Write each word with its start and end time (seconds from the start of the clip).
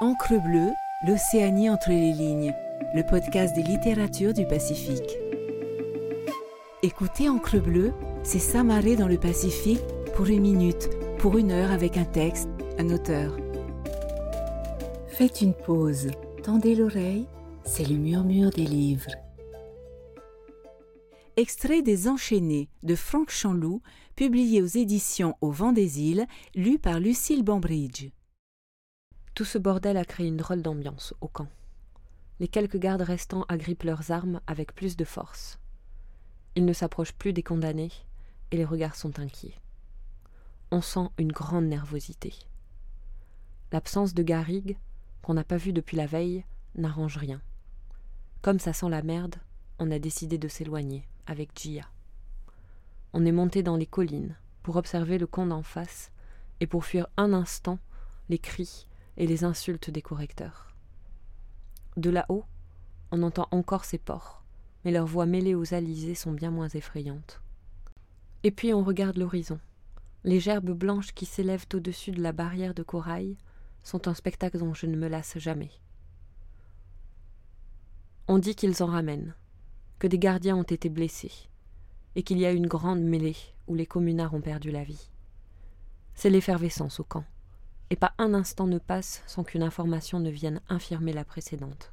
Encre 0.00 0.42
bleue, 0.42 0.72
l'Océanie 1.06 1.70
entre 1.70 1.90
les 1.90 2.12
lignes, 2.12 2.52
le 2.96 3.04
podcast 3.04 3.54
des 3.54 3.62
littératures 3.62 4.34
du 4.34 4.44
Pacifique. 4.44 5.16
Écoutez 6.82 7.28
Encre 7.28 7.62
bleue, 7.62 7.92
c'est 8.24 8.40
s'amarrer 8.40 8.96
dans 8.96 9.06
le 9.06 9.18
Pacifique 9.18 9.84
pour 10.16 10.26
une 10.26 10.40
minute, 10.40 10.90
pour 11.18 11.38
une 11.38 11.52
heure 11.52 11.70
avec 11.70 11.96
un 11.96 12.04
texte, 12.04 12.48
un 12.76 12.90
auteur. 12.90 13.36
Faites 15.06 15.40
une 15.42 15.54
pause, 15.54 16.10
tendez 16.42 16.74
l'oreille, 16.74 17.28
c'est 17.64 17.88
le 17.88 17.94
murmure 17.94 18.50
des 18.50 18.66
livres. 18.66 19.12
Extrait 21.36 21.82
des 21.82 22.08
Enchaînés 22.08 22.68
de 22.82 22.96
Franck 22.96 23.30
Chanloup, 23.30 23.80
publié 24.16 24.60
aux 24.60 24.66
éditions 24.66 25.36
Au 25.40 25.52
Vent 25.52 25.70
des 25.70 26.00
Îles, 26.00 26.26
lu 26.56 26.80
par 26.80 26.98
Lucille 26.98 27.44
Bambridge. 27.44 28.08
Tout 29.34 29.44
ce 29.44 29.58
bordel 29.58 29.96
a 29.96 30.04
créé 30.04 30.28
une 30.28 30.36
drôle 30.36 30.62
d'ambiance 30.62 31.12
au 31.20 31.26
camp. 31.26 31.48
Les 32.38 32.46
quelques 32.46 32.76
gardes 32.76 33.02
restants 33.02 33.44
agrippent 33.48 33.82
leurs 33.82 34.12
armes 34.12 34.40
avec 34.46 34.72
plus 34.72 34.96
de 34.96 35.04
force. 35.04 35.58
Ils 36.54 36.64
ne 36.64 36.72
s'approchent 36.72 37.14
plus 37.14 37.32
des 37.32 37.42
condamnés 37.42 37.90
et 38.52 38.56
les 38.56 38.64
regards 38.64 38.94
sont 38.94 39.18
inquiets. 39.18 39.56
On 40.70 40.80
sent 40.80 41.08
une 41.18 41.32
grande 41.32 41.64
nervosité. 41.64 42.32
L'absence 43.72 44.14
de 44.14 44.22
Garrigue, 44.22 44.76
qu'on 45.20 45.34
n'a 45.34 45.42
pas 45.42 45.56
vu 45.56 45.72
depuis 45.72 45.96
la 45.96 46.06
veille, 46.06 46.44
n'arrange 46.76 47.16
rien. 47.16 47.40
Comme 48.40 48.60
ça 48.60 48.72
sent 48.72 48.88
la 48.88 49.02
merde, 49.02 49.34
on 49.80 49.90
a 49.90 49.98
décidé 49.98 50.38
de 50.38 50.46
s'éloigner 50.46 51.08
avec 51.26 51.58
Gia. 51.58 51.90
On 53.12 53.26
est 53.26 53.32
monté 53.32 53.64
dans 53.64 53.76
les 53.76 53.86
collines 53.86 54.36
pour 54.62 54.76
observer 54.76 55.18
le 55.18 55.26
camp 55.26 55.46
d'en 55.46 55.64
face 55.64 56.12
et 56.60 56.68
pour 56.68 56.84
fuir 56.84 57.08
un 57.16 57.32
instant 57.32 57.80
les 58.28 58.38
cris 58.38 58.86
et 59.16 59.26
les 59.26 59.44
insultes 59.44 59.90
des 59.90 60.02
correcteurs. 60.02 60.74
De 61.96 62.10
là-haut, 62.10 62.44
on 63.10 63.22
entend 63.22 63.48
encore 63.50 63.84
ces 63.84 63.98
porcs, 63.98 64.42
mais 64.84 64.90
leurs 64.90 65.06
voix 65.06 65.26
mêlées 65.26 65.54
aux 65.54 65.74
alizés 65.74 66.14
sont 66.14 66.32
bien 66.32 66.50
moins 66.50 66.68
effrayantes. 66.68 67.40
Et 68.42 68.50
puis 68.50 68.74
on 68.74 68.82
regarde 68.82 69.16
l'horizon. 69.16 69.60
Les 70.24 70.40
gerbes 70.40 70.72
blanches 70.72 71.14
qui 71.14 71.26
s'élèvent 71.26 71.66
au-dessus 71.72 72.10
de 72.10 72.22
la 72.22 72.32
barrière 72.32 72.74
de 72.74 72.82
corail 72.82 73.36
sont 73.82 74.08
un 74.08 74.14
spectacle 74.14 74.58
dont 74.58 74.74
je 74.74 74.86
ne 74.86 74.96
me 74.96 75.08
lasse 75.08 75.38
jamais. 75.38 75.70
On 78.26 78.38
dit 78.38 78.54
qu'ils 78.54 78.82
en 78.82 78.86
ramènent, 78.86 79.34
que 79.98 80.06
des 80.06 80.18
gardiens 80.18 80.56
ont 80.56 80.62
été 80.62 80.88
blessés, 80.88 81.48
et 82.16 82.22
qu'il 82.22 82.38
y 82.38 82.46
a 82.46 82.52
une 82.52 82.66
grande 82.66 83.02
mêlée 83.02 83.36
où 83.66 83.74
les 83.74 83.86
communards 83.86 84.34
ont 84.34 84.40
perdu 84.40 84.70
la 84.70 84.82
vie. 84.82 85.10
C'est 86.14 86.30
l'effervescence 86.30 87.00
au 87.00 87.04
camp 87.04 87.24
et 87.90 87.96
pas 87.96 88.14
un 88.18 88.34
instant 88.34 88.66
ne 88.66 88.78
passe 88.78 89.22
sans 89.26 89.44
qu'une 89.44 89.62
information 89.62 90.20
ne 90.20 90.30
vienne 90.30 90.60
infirmer 90.68 91.12
la 91.12 91.24
précédente. 91.24 91.92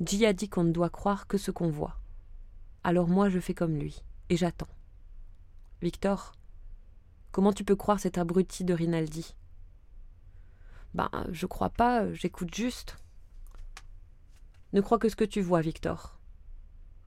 J 0.00 0.26
a 0.26 0.32
dit 0.32 0.48
qu'on 0.48 0.64
ne 0.64 0.72
doit 0.72 0.90
croire 0.90 1.26
que 1.26 1.38
ce 1.38 1.50
qu'on 1.50 1.70
voit. 1.70 1.98
Alors 2.84 3.08
moi 3.08 3.28
je 3.28 3.40
fais 3.40 3.54
comme 3.54 3.76
lui, 3.76 4.02
et 4.28 4.36
j'attends. 4.36 4.68
Victor, 5.82 6.32
comment 7.32 7.52
tu 7.52 7.64
peux 7.64 7.76
croire 7.76 8.00
cet 8.00 8.18
abruti 8.18 8.64
de 8.64 8.74
Rinaldi? 8.74 9.34
Ben, 10.94 11.10
je 11.30 11.46
crois 11.46 11.70
pas, 11.70 12.12
j'écoute 12.12 12.54
juste. 12.54 12.96
Ne 14.72 14.80
crois 14.80 14.98
que 14.98 15.08
ce 15.08 15.16
que 15.16 15.24
tu 15.24 15.40
vois, 15.40 15.60
Victor. 15.60 16.18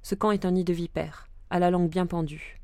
Ce 0.01 0.15
camp 0.15 0.31
est 0.31 0.45
un 0.45 0.51
nid 0.51 0.63
de 0.63 0.73
vipères, 0.73 1.29
à 1.49 1.59
la 1.59 1.71
langue 1.71 1.89
bien 1.89 2.05
pendue. 2.05 2.61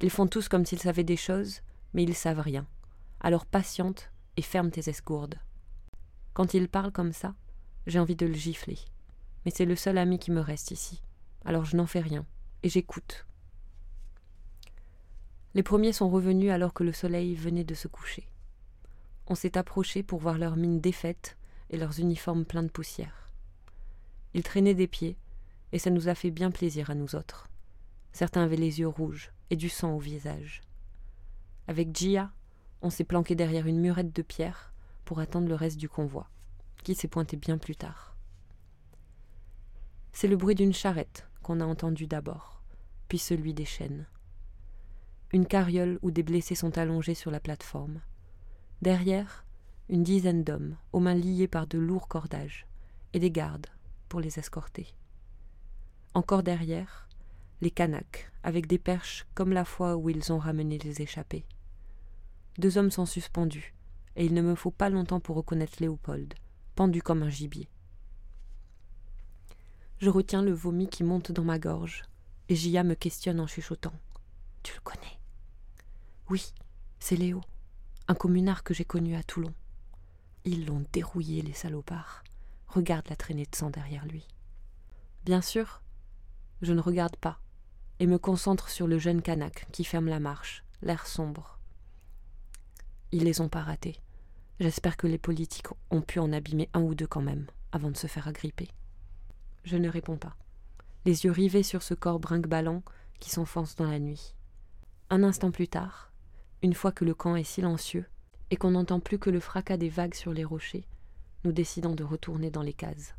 Ils 0.00 0.10
font 0.10 0.26
tous 0.26 0.48
comme 0.48 0.66
s'ils 0.66 0.80
savaient 0.80 1.04
des 1.04 1.16
choses, 1.16 1.60
mais 1.94 2.02
ils 2.02 2.14
savent 2.14 2.40
rien. 2.40 2.66
Alors 3.20 3.46
patiente 3.46 4.11
et 4.36 4.42
ferme 4.42 4.70
tes 4.70 4.88
escourdes. 4.88 5.38
Quand 6.32 6.54
il 6.54 6.68
parle 6.68 6.92
comme 6.92 7.12
ça, 7.12 7.34
j'ai 7.86 7.98
envie 7.98 8.16
de 8.16 8.26
le 8.26 8.34
gifler. 8.34 8.78
Mais 9.44 9.50
c'est 9.54 9.64
le 9.64 9.76
seul 9.76 9.98
ami 9.98 10.18
qui 10.18 10.30
me 10.30 10.40
reste 10.40 10.70
ici. 10.70 11.02
Alors 11.44 11.64
je 11.64 11.76
n'en 11.76 11.86
fais 11.86 12.00
rien, 12.00 12.24
et 12.62 12.68
j'écoute. 12.68 13.26
Les 15.54 15.62
premiers 15.62 15.92
sont 15.92 16.08
revenus 16.08 16.50
alors 16.50 16.72
que 16.72 16.84
le 16.84 16.92
soleil 16.92 17.34
venait 17.34 17.64
de 17.64 17.74
se 17.74 17.88
coucher. 17.88 18.26
On 19.26 19.34
s'est 19.34 19.58
approché 19.58 20.02
pour 20.02 20.18
voir 20.18 20.38
leurs 20.38 20.56
mines 20.56 20.80
défaites 20.80 21.36
et 21.70 21.76
leurs 21.76 22.00
uniformes 22.00 22.44
pleins 22.44 22.62
de 22.62 22.68
poussière. 22.68 23.30
Ils 24.34 24.42
traînaient 24.42 24.74
des 24.74 24.86
pieds, 24.86 25.16
et 25.72 25.78
ça 25.78 25.90
nous 25.90 26.08
a 26.08 26.14
fait 26.14 26.30
bien 26.30 26.50
plaisir 26.50 26.90
à 26.90 26.94
nous 26.94 27.14
autres. 27.14 27.48
Certains 28.12 28.42
avaient 28.42 28.56
les 28.56 28.80
yeux 28.80 28.88
rouges 28.88 29.32
et 29.50 29.56
du 29.56 29.68
sang 29.68 29.94
au 29.94 29.98
visage. 29.98 30.62
Avec 31.66 31.94
Gia, 31.96 32.30
on 32.82 32.90
s'est 32.90 33.04
planqué 33.04 33.34
derrière 33.34 33.66
une 33.66 33.80
murette 33.80 34.14
de 34.14 34.22
pierre 34.22 34.72
pour 35.04 35.20
attendre 35.20 35.48
le 35.48 35.54
reste 35.54 35.78
du 35.78 35.88
convoi, 35.88 36.28
qui 36.82 36.94
s'est 36.94 37.08
pointé 37.08 37.36
bien 37.36 37.58
plus 37.58 37.76
tard. 37.76 38.16
C'est 40.12 40.28
le 40.28 40.36
bruit 40.36 40.54
d'une 40.54 40.74
charrette 40.74 41.26
qu'on 41.42 41.60
a 41.60 41.64
entendu 41.64 42.06
d'abord, 42.06 42.62
puis 43.08 43.18
celui 43.18 43.54
des 43.54 43.64
chaînes. 43.64 44.06
Une 45.32 45.46
carriole 45.46 45.98
où 46.02 46.10
des 46.10 46.22
blessés 46.22 46.54
sont 46.54 46.76
allongés 46.76 47.14
sur 47.14 47.30
la 47.30 47.40
plateforme. 47.40 48.00
Derrière, 48.82 49.44
une 49.88 50.02
dizaine 50.02 50.44
d'hommes, 50.44 50.76
aux 50.92 51.00
mains 51.00 51.14
liées 51.14 51.48
par 51.48 51.66
de 51.66 51.78
lourds 51.78 52.08
cordages, 52.08 52.66
et 53.14 53.18
des 53.18 53.30
gardes 53.30 53.68
pour 54.08 54.20
les 54.20 54.38
escorter. 54.38 54.94
Encore 56.14 56.42
derrière, 56.42 57.08
les 57.60 57.70
Kanaks, 57.70 58.30
avec 58.42 58.66
des 58.66 58.78
perches 58.78 59.26
comme 59.34 59.52
la 59.52 59.64
fois 59.64 59.96
où 59.96 60.10
ils 60.10 60.32
ont 60.32 60.38
ramené 60.38 60.78
les 60.78 61.00
échappés. 61.00 61.46
Deux 62.58 62.76
hommes 62.76 62.90
sont 62.90 63.06
suspendus, 63.06 63.74
et 64.16 64.26
il 64.26 64.34
ne 64.34 64.42
me 64.42 64.54
faut 64.54 64.70
pas 64.70 64.90
longtemps 64.90 65.20
pour 65.20 65.36
reconnaître 65.36 65.78
Léopold, 65.80 66.34
pendu 66.74 67.02
comme 67.02 67.22
un 67.22 67.30
gibier. 67.30 67.68
Je 69.98 70.10
retiens 70.10 70.42
le 70.42 70.52
vomi 70.52 70.88
qui 70.88 71.04
monte 71.04 71.32
dans 71.32 71.44
ma 71.44 71.58
gorge, 71.58 72.02
et 72.48 72.56
Gia 72.56 72.82
me 72.82 72.94
questionne 72.94 73.40
en 73.40 73.46
chuchotant. 73.46 73.94
Tu 74.62 74.74
le 74.74 74.80
connais 74.80 75.18
Oui, 76.28 76.52
c'est 76.98 77.16
Léo, 77.16 77.40
un 78.08 78.14
communard 78.14 78.64
que 78.64 78.74
j'ai 78.74 78.84
connu 78.84 79.16
à 79.16 79.22
Toulon. 79.22 79.54
Ils 80.44 80.66
l'ont 80.66 80.84
dérouillé, 80.92 81.40
les 81.40 81.52
salopards. 81.52 82.24
Regarde 82.66 83.08
la 83.08 83.16
traînée 83.16 83.46
de 83.50 83.56
sang 83.56 83.70
derrière 83.70 84.04
lui. 84.06 84.26
Bien 85.24 85.40
sûr, 85.40 85.82
je 86.60 86.72
ne 86.72 86.80
regarde 86.80 87.16
pas, 87.16 87.40
et 87.98 88.06
me 88.06 88.18
concentre 88.18 88.68
sur 88.68 88.86
le 88.86 88.98
jeune 88.98 89.22
Kanak 89.22 89.66
qui 89.72 89.84
ferme 89.84 90.08
la 90.08 90.20
marche, 90.20 90.64
l'air 90.82 91.06
sombre, 91.06 91.60
ils 93.12 93.24
les 93.24 93.40
ont 93.40 93.48
pas 93.48 93.62
ratés. 93.62 94.00
J'espère 94.58 94.96
que 94.96 95.06
les 95.06 95.18
politiques 95.18 95.68
ont 95.90 96.00
pu 96.00 96.18
en 96.18 96.32
abîmer 96.32 96.68
un 96.72 96.80
ou 96.82 96.94
deux 96.94 97.06
quand 97.06 97.22
même, 97.22 97.46
avant 97.70 97.90
de 97.90 97.96
se 97.96 98.06
faire 98.06 98.28
agripper. 98.28 98.68
Je 99.64 99.76
ne 99.76 99.88
réponds 99.88 100.16
pas, 100.16 100.36
les 101.04 101.24
yeux 101.24 101.30
rivés 101.30 101.62
sur 101.62 101.82
ce 101.82 101.94
corps 101.94 102.20
brinque-ballant 102.20 102.82
qui 103.20 103.30
s'enfonce 103.30 103.76
dans 103.76 103.90
la 103.90 103.98
nuit. 103.98 104.34
Un 105.10 105.22
instant 105.22 105.50
plus 105.50 105.68
tard, 105.68 106.12
une 106.62 106.74
fois 106.74 106.92
que 106.92 107.04
le 107.04 107.14
camp 107.14 107.36
est 107.36 107.44
silencieux 107.44 108.06
et 108.50 108.56
qu'on 108.56 108.72
n'entend 108.72 109.00
plus 109.00 109.18
que 109.18 109.30
le 109.30 109.40
fracas 109.40 109.76
des 109.76 109.88
vagues 109.88 110.14
sur 110.14 110.32
les 110.32 110.44
rochers, 110.44 110.86
nous 111.44 111.52
décidons 111.52 111.94
de 111.94 112.04
retourner 112.04 112.50
dans 112.50 112.62
les 112.62 112.72
cases. 112.72 113.14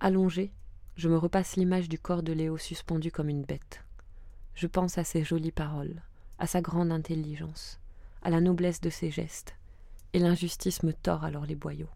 Allongé, 0.00 0.52
je 0.96 1.08
me 1.08 1.16
repasse 1.16 1.56
l'image 1.56 1.88
du 1.88 1.98
corps 1.98 2.22
de 2.22 2.32
Léo 2.32 2.56
suspendu 2.56 3.12
comme 3.12 3.28
une 3.28 3.44
bête. 3.44 3.84
Je 4.54 4.66
pense 4.66 4.98
à 4.98 5.04
ses 5.04 5.22
jolies 5.22 5.52
paroles, 5.52 6.02
à 6.38 6.46
sa 6.46 6.60
grande 6.60 6.92
intelligence, 6.92 7.78
à 8.22 8.30
la 8.30 8.40
noblesse 8.40 8.80
de 8.80 8.90
ses 8.90 9.10
gestes, 9.10 9.54
et 10.12 10.18
l'injustice 10.18 10.82
me 10.82 10.92
tord 10.92 11.24
alors 11.24 11.46
les 11.46 11.54
boyaux. 11.54 11.90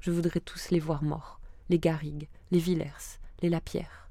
Je 0.00 0.10
voudrais 0.10 0.40
tous 0.40 0.70
les 0.70 0.80
voir 0.80 1.02
morts, 1.02 1.40
les 1.68 1.78
Garrigues, 1.78 2.28
les 2.50 2.58
Villers, 2.58 3.18
les 3.40 3.48
Lapierre. 3.48 4.10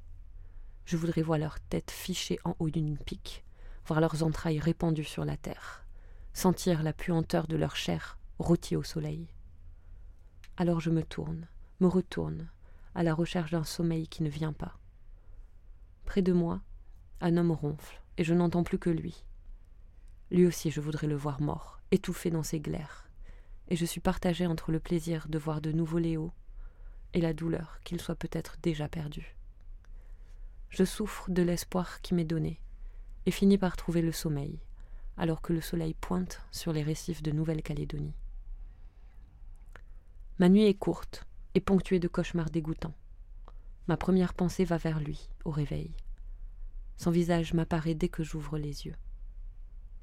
Je 0.84 0.96
voudrais 0.96 1.22
voir 1.22 1.38
leurs 1.38 1.60
têtes 1.60 1.90
fichées 1.90 2.38
en 2.44 2.56
haut 2.58 2.70
d'une 2.70 2.98
pique, 2.98 3.44
voir 3.86 4.00
leurs 4.00 4.22
entrailles 4.22 4.60
répandues 4.60 5.04
sur 5.04 5.24
la 5.24 5.36
terre, 5.36 5.84
sentir 6.32 6.82
la 6.82 6.92
puanteur 6.92 7.46
de 7.46 7.56
leur 7.56 7.76
chair 7.76 8.18
rôtie 8.38 8.76
au 8.76 8.82
soleil. 8.82 9.28
Alors 10.56 10.80
je 10.80 10.90
me 10.90 11.02
tourne, 11.02 11.46
me 11.80 11.86
retourne, 11.86 12.48
à 12.94 13.02
la 13.02 13.14
recherche 13.14 13.52
d'un 13.52 13.64
sommeil 13.64 14.08
qui 14.08 14.22
ne 14.22 14.28
vient 14.28 14.52
pas. 14.52 14.78
Près 16.04 16.22
de 16.22 16.32
moi, 16.32 16.60
un 17.20 17.36
homme 17.36 17.52
ronfle, 17.52 18.02
et 18.18 18.24
je 18.24 18.34
n'entends 18.34 18.64
plus 18.64 18.78
que 18.78 18.90
lui. 18.90 19.24
Lui 20.32 20.46
aussi, 20.46 20.70
je 20.70 20.80
voudrais 20.80 21.08
le 21.08 21.14
voir 21.14 21.42
mort, 21.42 21.78
étouffé 21.90 22.30
dans 22.30 22.42
ses 22.42 22.58
glaires. 22.58 23.06
Et 23.68 23.76
je 23.76 23.84
suis 23.84 24.00
partagée 24.00 24.46
entre 24.46 24.72
le 24.72 24.80
plaisir 24.80 25.28
de 25.28 25.38
voir 25.38 25.60
de 25.60 25.72
nouveau 25.72 25.98
Léo 25.98 26.32
et 27.12 27.20
la 27.20 27.34
douleur 27.34 27.80
qu'il 27.84 28.00
soit 28.00 28.14
peut-être 28.14 28.56
déjà 28.62 28.88
perdu. 28.88 29.36
Je 30.70 30.84
souffre 30.84 31.30
de 31.30 31.42
l'espoir 31.42 32.00
qui 32.00 32.14
m'est 32.14 32.24
donné 32.24 32.62
et 33.26 33.30
finis 33.30 33.58
par 33.58 33.76
trouver 33.76 34.00
le 34.00 34.10
sommeil, 34.10 34.58
alors 35.18 35.42
que 35.42 35.52
le 35.52 35.60
soleil 35.60 35.92
pointe 35.92 36.40
sur 36.50 36.72
les 36.72 36.82
récifs 36.82 37.22
de 37.22 37.30
Nouvelle-Calédonie. 37.30 38.16
Ma 40.38 40.48
nuit 40.48 40.64
est 40.64 40.78
courte 40.78 41.26
et 41.54 41.60
ponctuée 41.60 42.00
de 42.00 42.08
cauchemars 42.08 42.48
dégoûtants. 42.48 42.96
Ma 43.86 43.98
première 43.98 44.32
pensée 44.32 44.64
va 44.64 44.78
vers 44.78 44.98
lui, 44.98 45.28
au 45.44 45.50
réveil. 45.50 45.94
Son 46.96 47.10
visage 47.10 47.52
m'apparaît 47.52 47.94
dès 47.94 48.08
que 48.08 48.22
j'ouvre 48.22 48.56
les 48.56 48.86
yeux. 48.86 48.96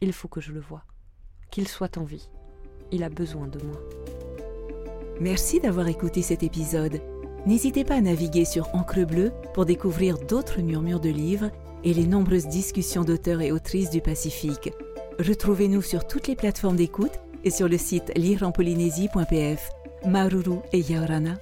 Il 0.01 0.13
faut 0.13 0.27
que 0.27 0.41
je 0.41 0.51
le 0.51 0.59
voie. 0.59 0.83
Qu'il 1.51 1.67
soit 1.67 1.97
en 1.97 2.03
vie. 2.03 2.29
Il 2.91 3.03
a 3.03 3.09
besoin 3.09 3.47
de 3.47 3.59
moi. 3.63 3.79
Merci 5.19 5.59
d'avoir 5.59 5.87
écouté 5.87 6.21
cet 6.21 6.43
épisode. 6.43 7.01
N'hésitez 7.45 7.83
pas 7.83 7.95
à 7.95 8.01
naviguer 8.01 8.45
sur 8.45 8.73
Encre 8.73 9.05
Bleue 9.05 9.31
pour 9.53 9.65
découvrir 9.65 10.17
d'autres 10.17 10.61
murmures 10.61 10.99
de 10.99 11.09
livres 11.09 11.51
et 11.83 11.93
les 11.93 12.05
nombreuses 12.05 12.47
discussions 12.47 13.03
d'auteurs 13.03 13.41
et 13.41 13.51
autrices 13.51 13.89
du 13.89 14.01
Pacifique. 14.01 14.71
Retrouvez-nous 15.19 15.81
sur 15.81 16.07
toutes 16.07 16.27
les 16.27 16.35
plateformes 16.35 16.77
d'écoute 16.77 17.19
et 17.43 17.51
sur 17.51 17.67
le 17.67 17.77
site 17.77 18.11
lireenpolynésie.pf. 18.15 19.69
Maruru 20.05 20.59
et 20.71 20.79
Yaorana. 20.79 21.35